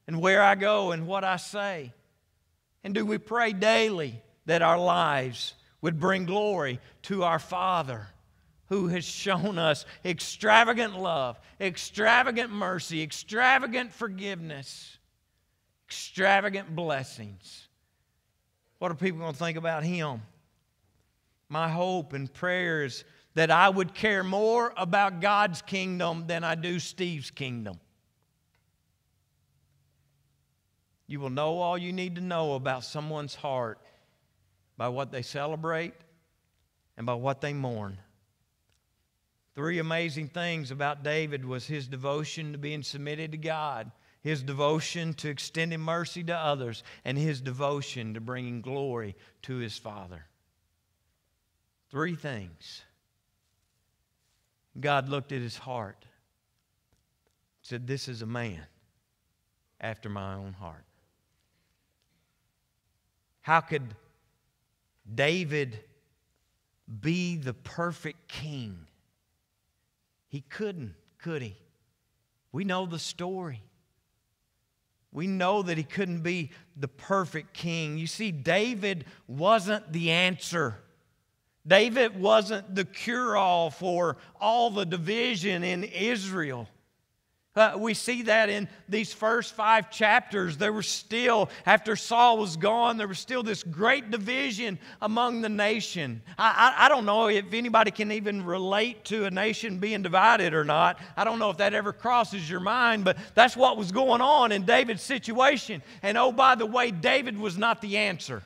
[0.06, 1.92] and where I go and what I say?
[2.82, 8.08] And do we pray daily that our lives would bring glory to our Father
[8.68, 14.98] who has shown us extravagant love, extravagant mercy, extravagant forgiveness,
[15.88, 17.68] extravagant blessings?
[18.78, 20.22] What are people going to think about Him?
[21.48, 26.54] My hope and prayer is that I would care more about God's kingdom than I
[26.54, 27.78] do Steve's kingdom.
[31.06, 33.78] You will know all you need to know about someone's heart
[34.76, 35.94] by what they celebrate
[36.96, 37.98] and by what they mourn.
[39.54, 45.14] Three amazing things about David was his devotion to being submitted to God, his devotion
[45.14, 50.24] to extending mercy to others, and his devotion to bringing glory to his Father.
[51.90, 52.82] Three things.
[54.80, 56.04] God looked at his heart,
[57.62, 58.62] said, This is a man
[59.80, 60.84] after my own heart.
[63.42, 63.94] How could
[65.14, 65.78] David
[67.00, 68.88] be the perfect king?
[70.34, 71.56] He couldn't, could he?
[72.50, 73.62] We know the story.
[75.12, 77.98] We know that he couldn't be the perfect king.
[77.98, 80.74] You see, David wasn't the answer.
[81.64, 86.68] David wasn't the cure all for all the division in Israel.
[87.56, 90.56] Uh, we see that in these first five chapters.
[90.56, 95.48] There was still, after Saul was gone, there was still this great division among the
[95.48, 96.20] nation.
[96.36, 100.52] I, I, I, don't know if anybody can even relate to a nation being divided
[100.52, 100.98] or not.
[101.16, 104.50] I don't know if that ever crosses your mind, but that's what was going on
[104.50, 105.80] in David's situation.
[106.02, 108.42] And oh, by the way, David was not the answer.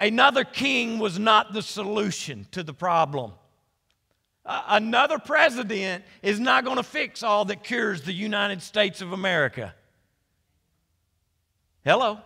[0.00, 3.34] Another king was not the solution to the problem
[4.50, 9.74] another president is not going to fix all that cures the United States of America.
[11.84, 12.18] Hello?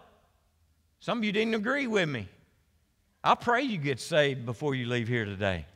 [1.01, 2.29] Some of you didn't agree with me.
[3.23, 5.67] I pray you get saved before you leave here today.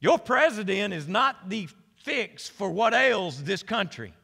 [0.00, 4.14] Your president is not the fix for what ails this country.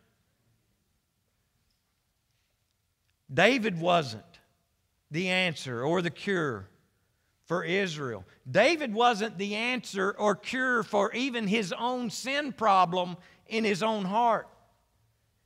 [3.32, 4.22] David wasn't
[5.10, 6.68] the answer or the cure
[7.46, 8.24] for Israel.
[8.50, 13.16] David wasn't the answer or cure for even his own sin problem
[13.46, 14.48] in his own heart.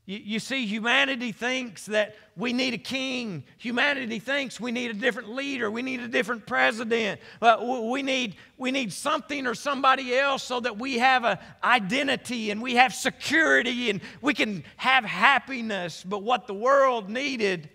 [0.09, 3.45] You, you, see, humanity thinks that we need a king.
[3.59, 5.71] Humanity thinks we need a different leader.
[5.71, 7.21] We need a different president.
[7.43, 12.63] We, need, we need something or somebody else so that we have an identity and
[12.63, 16.03] we have security and we can have happiness.
[16.03, 17.69] But what the world needed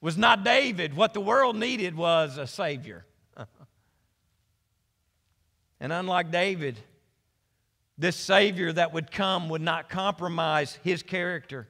[0.00, 0.94] was not David.
[0.94, 3.04] What the world needed was a Savior.
[5.80, 6.78] And unlike David,
[7.98, 11.68] this Savior that would come would not compromise his character.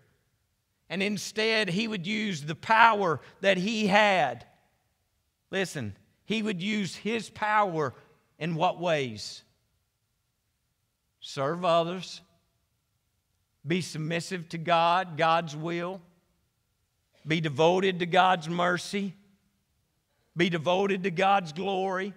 [0.89, 4.47] And instead, he would use the power that he had.
[5.51, 7.95] Listen, he would use his power
[8.39, 9.43] in what ways?
[11.21, 12.21] Serve others,
[13.67, 16.01] be submissive to God, God's will,
[17.27, 19.15] be devoted to God's mercy,
[20.37, 22.15] be devoted to God's glory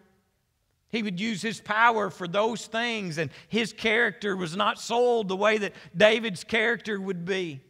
[0.89, 5.35] he would use his power for those things, and his character was not sold the
[5.35, 7.61] way that David's character would be.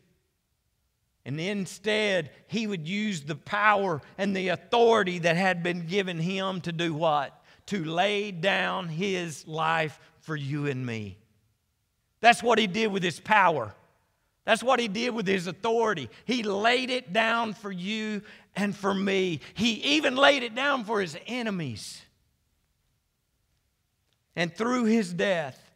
[1.26, 6.62] And instead, he would use the power and the authority that had been given him
[6.62, 7.44] to do what?
[7.68, 11.18] To lay down his life for you and me.
[12.22, 13.76] That's what he did with his power.
[14.46, 16.10] That's what he did with his authority.
[16.26, 18.22] He laid it down for you
[18.56, 19.42] and for me.
[19.54, 22.02] He even laid it down for his enemies.
[24.40, 25.70] And through his death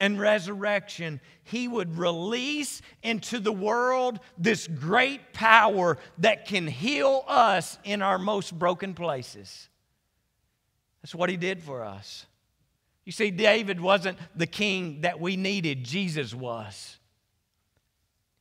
[0.00, 7.78] and resurrection, he would release into the world this great power that can heal us
[7.84, 9.68] in our most broken places.
[11.00, 12.26] That's what he did for us.
[13.04, 16.98] You see, David wasn't the king that we needed, Jesus was.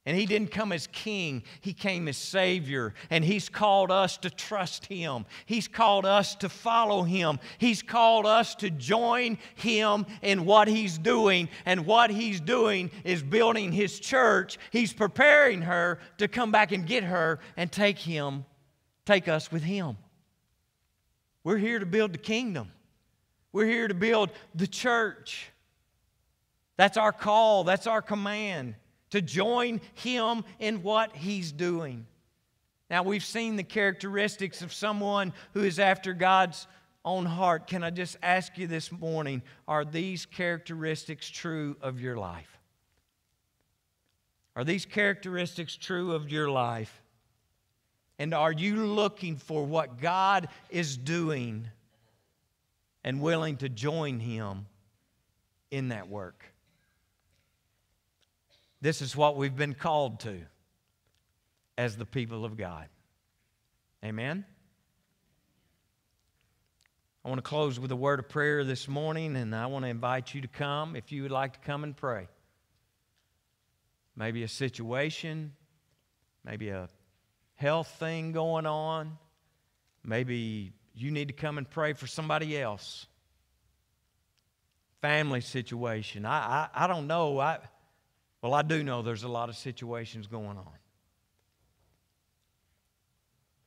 [0.08, 2.94] And he didn't come as king, he came as savior.
[3.10, 5.26] And he's called us to trust him.
[5.48, 7.40] He's called us to follow him.
[7.58, 11.50] He's called us to join him in what he's doing.
[11.66, 14.60] And what he's doing is building his church.
[14.70, 18.46] He's preparing her to come back and get her and take him,
[19.06, 19.98] take us with him.
[21.44, 22.72] We're here to build the kingdom.
[23.52, 25.50] We're here to build the church.
[26.78, 28.76] That's our call, that's our command
[29.16, 32.06] to join him in what he's doing.
[32.90, 36.68] Now, we've seen the characteristics of someone who is after God's
[37.06, 37.66] own heart.
[37.66, 42.60] Can I just ask you this morning are these characteristics true of your life?
[44.58, 47.02] Are these characteristics true of your life?
[48.20, 51.70] And are you looking for what God is doing
[53.06, 54.66] and willing to join Him
[55.72, 56.44] in that work?
[58.86, 60.42] This is what we've been called to
[61.76, 62.88] as the people of God.
[64.04, 64.46] Amen?
[67.24, 69.90] I want to close with a word of prayer this morning, and I want to
[69.90, 72.28] invite you to come if you would like to come and pray.
[74.16, 75.54] Maybe a situation,
[76.44, 76.88] maybe a
[77.56, 79.18] health thing going on,
[80.04, 83.08] maybe you need to come and pray for somebody else.
[85.02, 86.24] Family situation.
[86.24, 87.40] I, I, I don't know.
[87.40, 87.58] I,
[88.46, 90.78] well, I do know there's a lot of situations going on.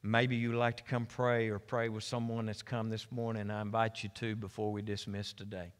[0.04, 3.50] Maybe you'd like to come pray or pray with someone that's come this morning.
[3.50, 5.72] I invite you to before we dismiss today.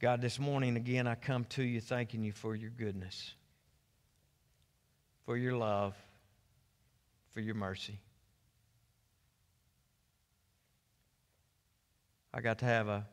[0.00, 3.34] God, this morning again, I come to you thanking you for your goodness
[5.24, 5.94] for your love,
[7.32, 7.98] for your mercy.
[12.34, 13.06] I got to have a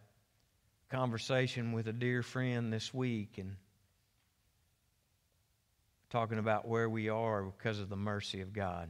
[0.90, 3.56] conversation with a dear friend this week and
[6.10, 8.90] talking about where we are because of the mercy of God,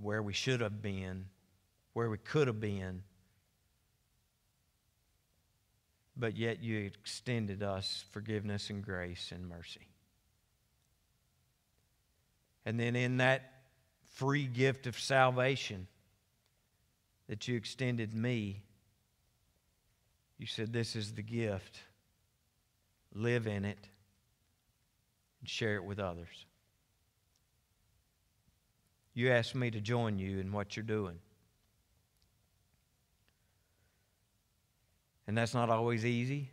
[0.00, 1.26] where we should have been,
[1.92, 3.02] where we could have been,
[6.16, 9.93] but yet you extended us forgiveness and grace and mercy.
[12.64, 13.52] And then in that
[14.14, 15.86] free gift of salvation
[17.28, 18.62] that you extended me,
[20.38, 21.80] you said, This is the gift.
[23.14, 23.78] Live in it
[25.40, 26.46] and share it with others.
[29.14, 31.18] You asked me to join you in what you're doing.
[35.26, 36.50] And that's not always easy.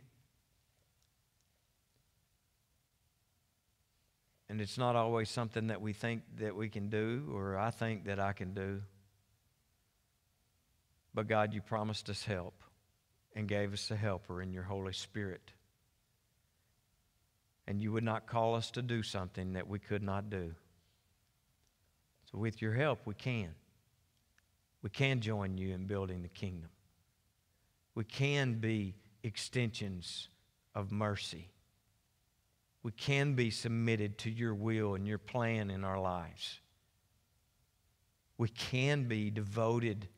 [4.52, 8.04] And it's not always something that we think that we can do or I think
[8.04, 8.82] that I can do.
[11.14, 12.62] But God, you promised us help
[13.34, 15.52] and gave us a helper in your Holy Spirit.
[17.66, 20.54] And you would not call us to do something that we could not do.
[22.30, 23.54] So, with your help, we can.
[24.82, 26.68] We can join you in building the kingdom.
[27.94, 30.28] We can be extensions
[30.74, 31.48] of mercy.
[32.82, 36.58] We can be submitted to your will and your plan in our lives.
[38.38, 40.08] We can be devoted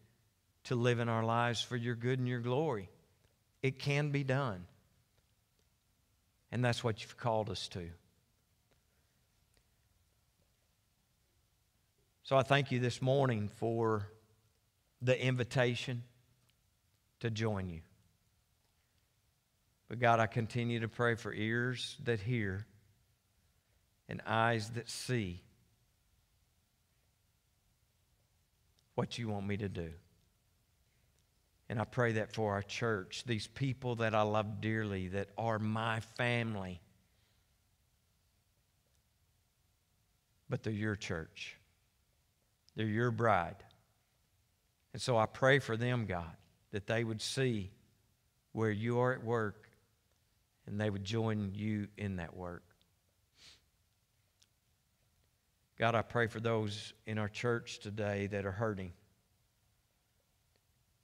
[0.64, 2.88] to living our lives for your good and your glory.
[3.62, 4.64] It can be done.
[6.50, 7.90] And that's what you've called us to.
[12.22, 14.08] So I thank you this morning for
[15.02, 16.04] the invitation
[17.20, 17.80] to join you.
[19.94, 22.66] But God, I continue to pray for ears that hear
[24.08, 25.40] and eyes that see
[28.96, 29.92] what you want me to do.
[31.68, 35.60] And I pray that for our church, these people that I love dearly, that are
[35.60, 36.80] my family.
[40.50, 41.56] But they're your church,
[42.74, 43.62] they're your bride.
[44.92, 46.34] And so I pray for them, God,
[46.72, 47.70] that they would see
[48.50, 49.63] where you are at work
[50.66, 52.64] and they would join you in that work.
[55.78, 58.92] God, I pray for those in our church today that are hurting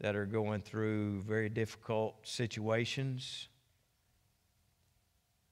[0.01, 3.49] that are going through very difficult situations.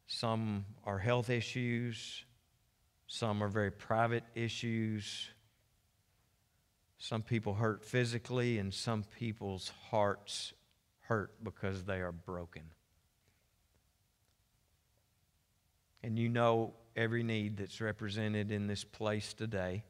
[0.06, 2.24] Some are health issues,
[3.06, 5.28] some are very private issues.
[7.00, 10.52] Some people hurt physically, and some people's hearts
[11.02, 12.62] hurt because they are broken.
[16.03, 19.84] And you know every need that's represented in this place today.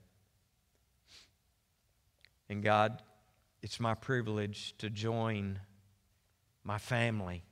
[2.49, 3.03] And God,
[3.63, 5.59] it's my privilege to join
[6.65, 7.43] my family,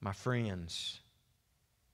[0.00, 1.00] my friends.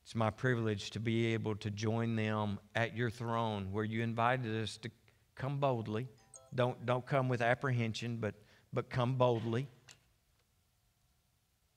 [0.05, 4.63] It's my privilege to be able to join them at your throne where you invited
[4.63, 4.91] us to
[5.35, 6.09] come boldly.
[6.55, 8.35] Don't, don't come with apprehension, but,
[8.73, 9.69] but come boldly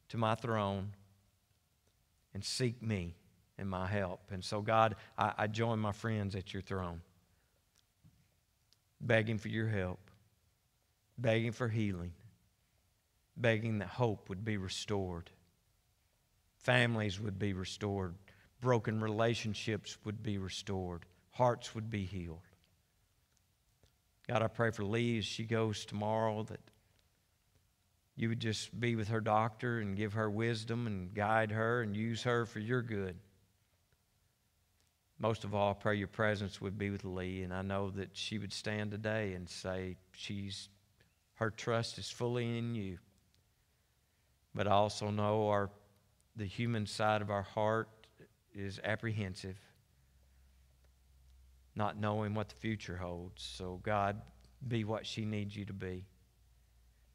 [0.10, 0.94] to my throne
[2.34, 3.16] and seek me
[3.58, 4.22] and my help.
[4.32, 7.02] And so, God, I, I join my friends at your throne,
[9.00, 10.00] begging for your help
[11.22, 12.12] begging for healing,
[13.38, 15.30] begging that hope would be restored,
[16.58, 18.16] families would be restored,
[18.60, 22.48] broken relationships would be restored, hearts would be healed.
[24.28, 26.60] God, I pray for Lee as she goes tomorrow that
[28.16, 31.96] you would just be with her doctor and give her wisdom and guide her and
[31.96, 33.16] use her for your good.
[35.18, 38.10] Most of all, I pray your presence would be with Lee, and I know that
[38.14, 40.70] she would stand today and say she's
[41.42, 43.00] her trust is fully in you.
[44.54, 45.72] But I also know our,
[46.36, 47.90] the human side of our heart
[48.54, 49.58] is apprehensive,
[51.76, 53.42] not knowing what the future holds.
[53.42, 54.22] So, God,
[54.68, 56.06] be what she needs you to be.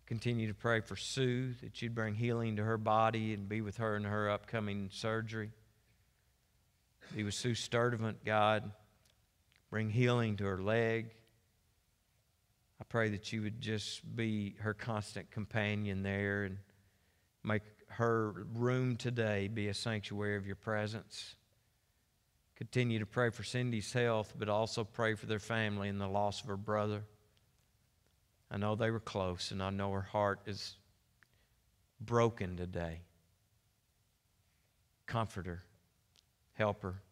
[0.07, 3.79] Continue to pray for Sue that you'd bring healing to her body and be with
[3.79, 5.51] her in her upcoming surgery.
[7.15, 8.71] Be with Sue Sturdivant, God.
[9.69, 11.13] Bring healing to her leg.
[12.81, 16.59] I pray that you would just be her constant companion there and
[17.43, 21.35] make her room today be a sanctuary of your presence.
[22.55, 26.43] Continue to pray for Cindy's health, but also pray for their family and the loss
[26.43, 27.03] of her brother.
[28.57, 30.79] I know they were close, and I know her heart is
[32.01, 33.03] broken today.
[35.05, 35.63] Comfort her,
[36.55, 37.03] help her,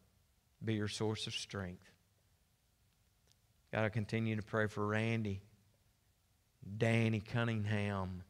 [0.64, 1.84] be your source of strength.
[3.70, 5.42] God, I continue to pray for Randy,
[6.78, 8.22] Danny Cunningham,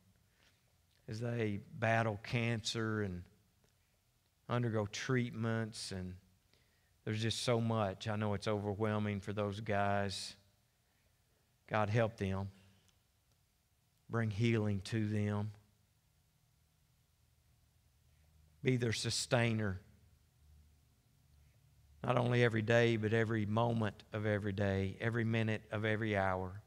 [1.09, 3.23] as they battle cancer and
[4.49, 5.93] undergo treatments.
[5.93, 6.15] And
[7.05, 8.09] there's just so much.
[8.09, 10.35] I know it's overwhelming for those guys.
[11.71, 12.49] God, help them.
[14.15, 15.51] Bring healing to them.
[18.63, 19.81] Be their sustainer.
[22.01, 26.63] Not only every day, but every moment of every day, every minute of every hour.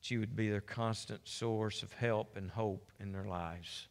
[0.00, 3.86] That you would be their constant source of help and hope in their lives.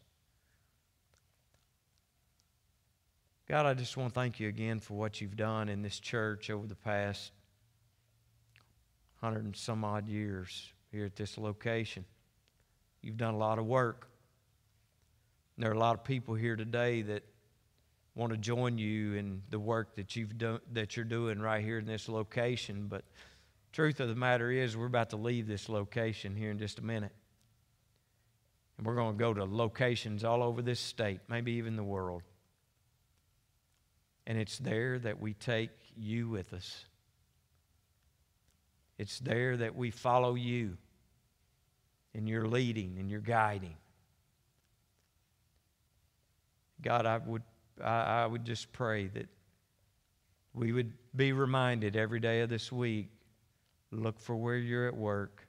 [3.47, 6.49] God, I just want to thank you again for what you've done in this church
[6.49, 7.32] over the past
[9.22, 12.06] hundred and some odd years here at this location.
[13.02, 14.10] You've done a lot of work.
[15.58, 17.24] There are a lot of people here today that
[18.16, 21.78] want to join you in the work that you've done that you're doing right here
[21.78, 22.88] in this location.
[22.88, 23.04] But
[23.74, 26.84] truth of the matter is, we're about to leave this location here in just a
[26.84, 27.12] minute.
[28.78, 32.24] And we're going to go to locations all over this state, maybe even the world.
[34.28, 36.86] And it's there that we take you with us.
[38.98, 40.78] It's there that we follow you
[42.14, 43.76] in your leading and your guiding.
[46.82, 47.43] God, I would,
[47.84, 49.28] I, I would just pray that
[50.54, 53.12] we would be reminded every day of this week
[53.91, 55.48] look for where you're at work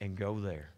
[0.00, 0.70] and go there.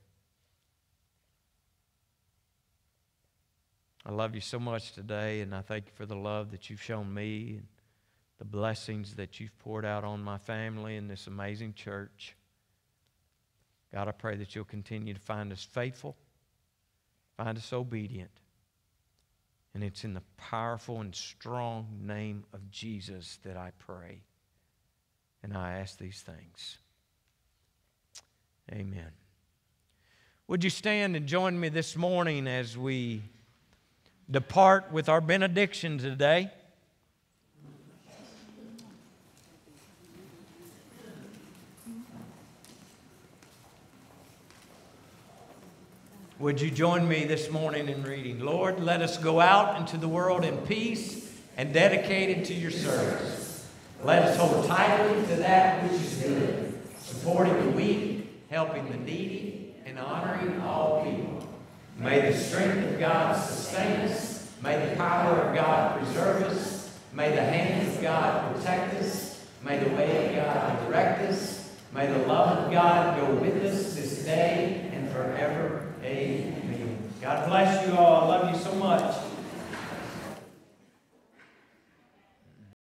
[4.06, 6.82] I love you so much today, and I thank you for the love that you've
[6.82, 7.66] shown me and
[8.38, 12.36] the blessings that you've poured out on my family and this amazing church.
[13.92, 16.16] God, I pray that you'll continue to find us faithful,
[17.36, 18.30] find us obedient.
[19.72, 24.22] And it's in the powerful and strong name of Jesus that I pray.
[25.42, 26.78] And I ask these things.
[28.72, 29.10] Amen.
[30.46, 33.22] Would you stand and join me this morning as we
[34.30, 36.50] depart with our benediction today.
[46.44, 48.40] Would you join me this morning in reading?
[48.40, 53.66] Lord, let us go out into the world in peace and dedicated to your service.
[54.02, 59.74] Let us hold tightly to that which is good, supporting the weak, helping the needy,
[59.86, 61.48] and honoring all people.
[61.98, 64.52] May the strength of God sustain us.
[64.62, 66.94] May the power of God preserve us.
[67.14, 69.46] May the hand of God protect us.
[69.64, 71.74] May the way of God direct us.
[71.94, 75.83] May the love of God go with us this day and forever.
[76.04, 76.98] Amen.
[77.22, 78.30] God bless you all.
[78.30, 79.23] I love you so much.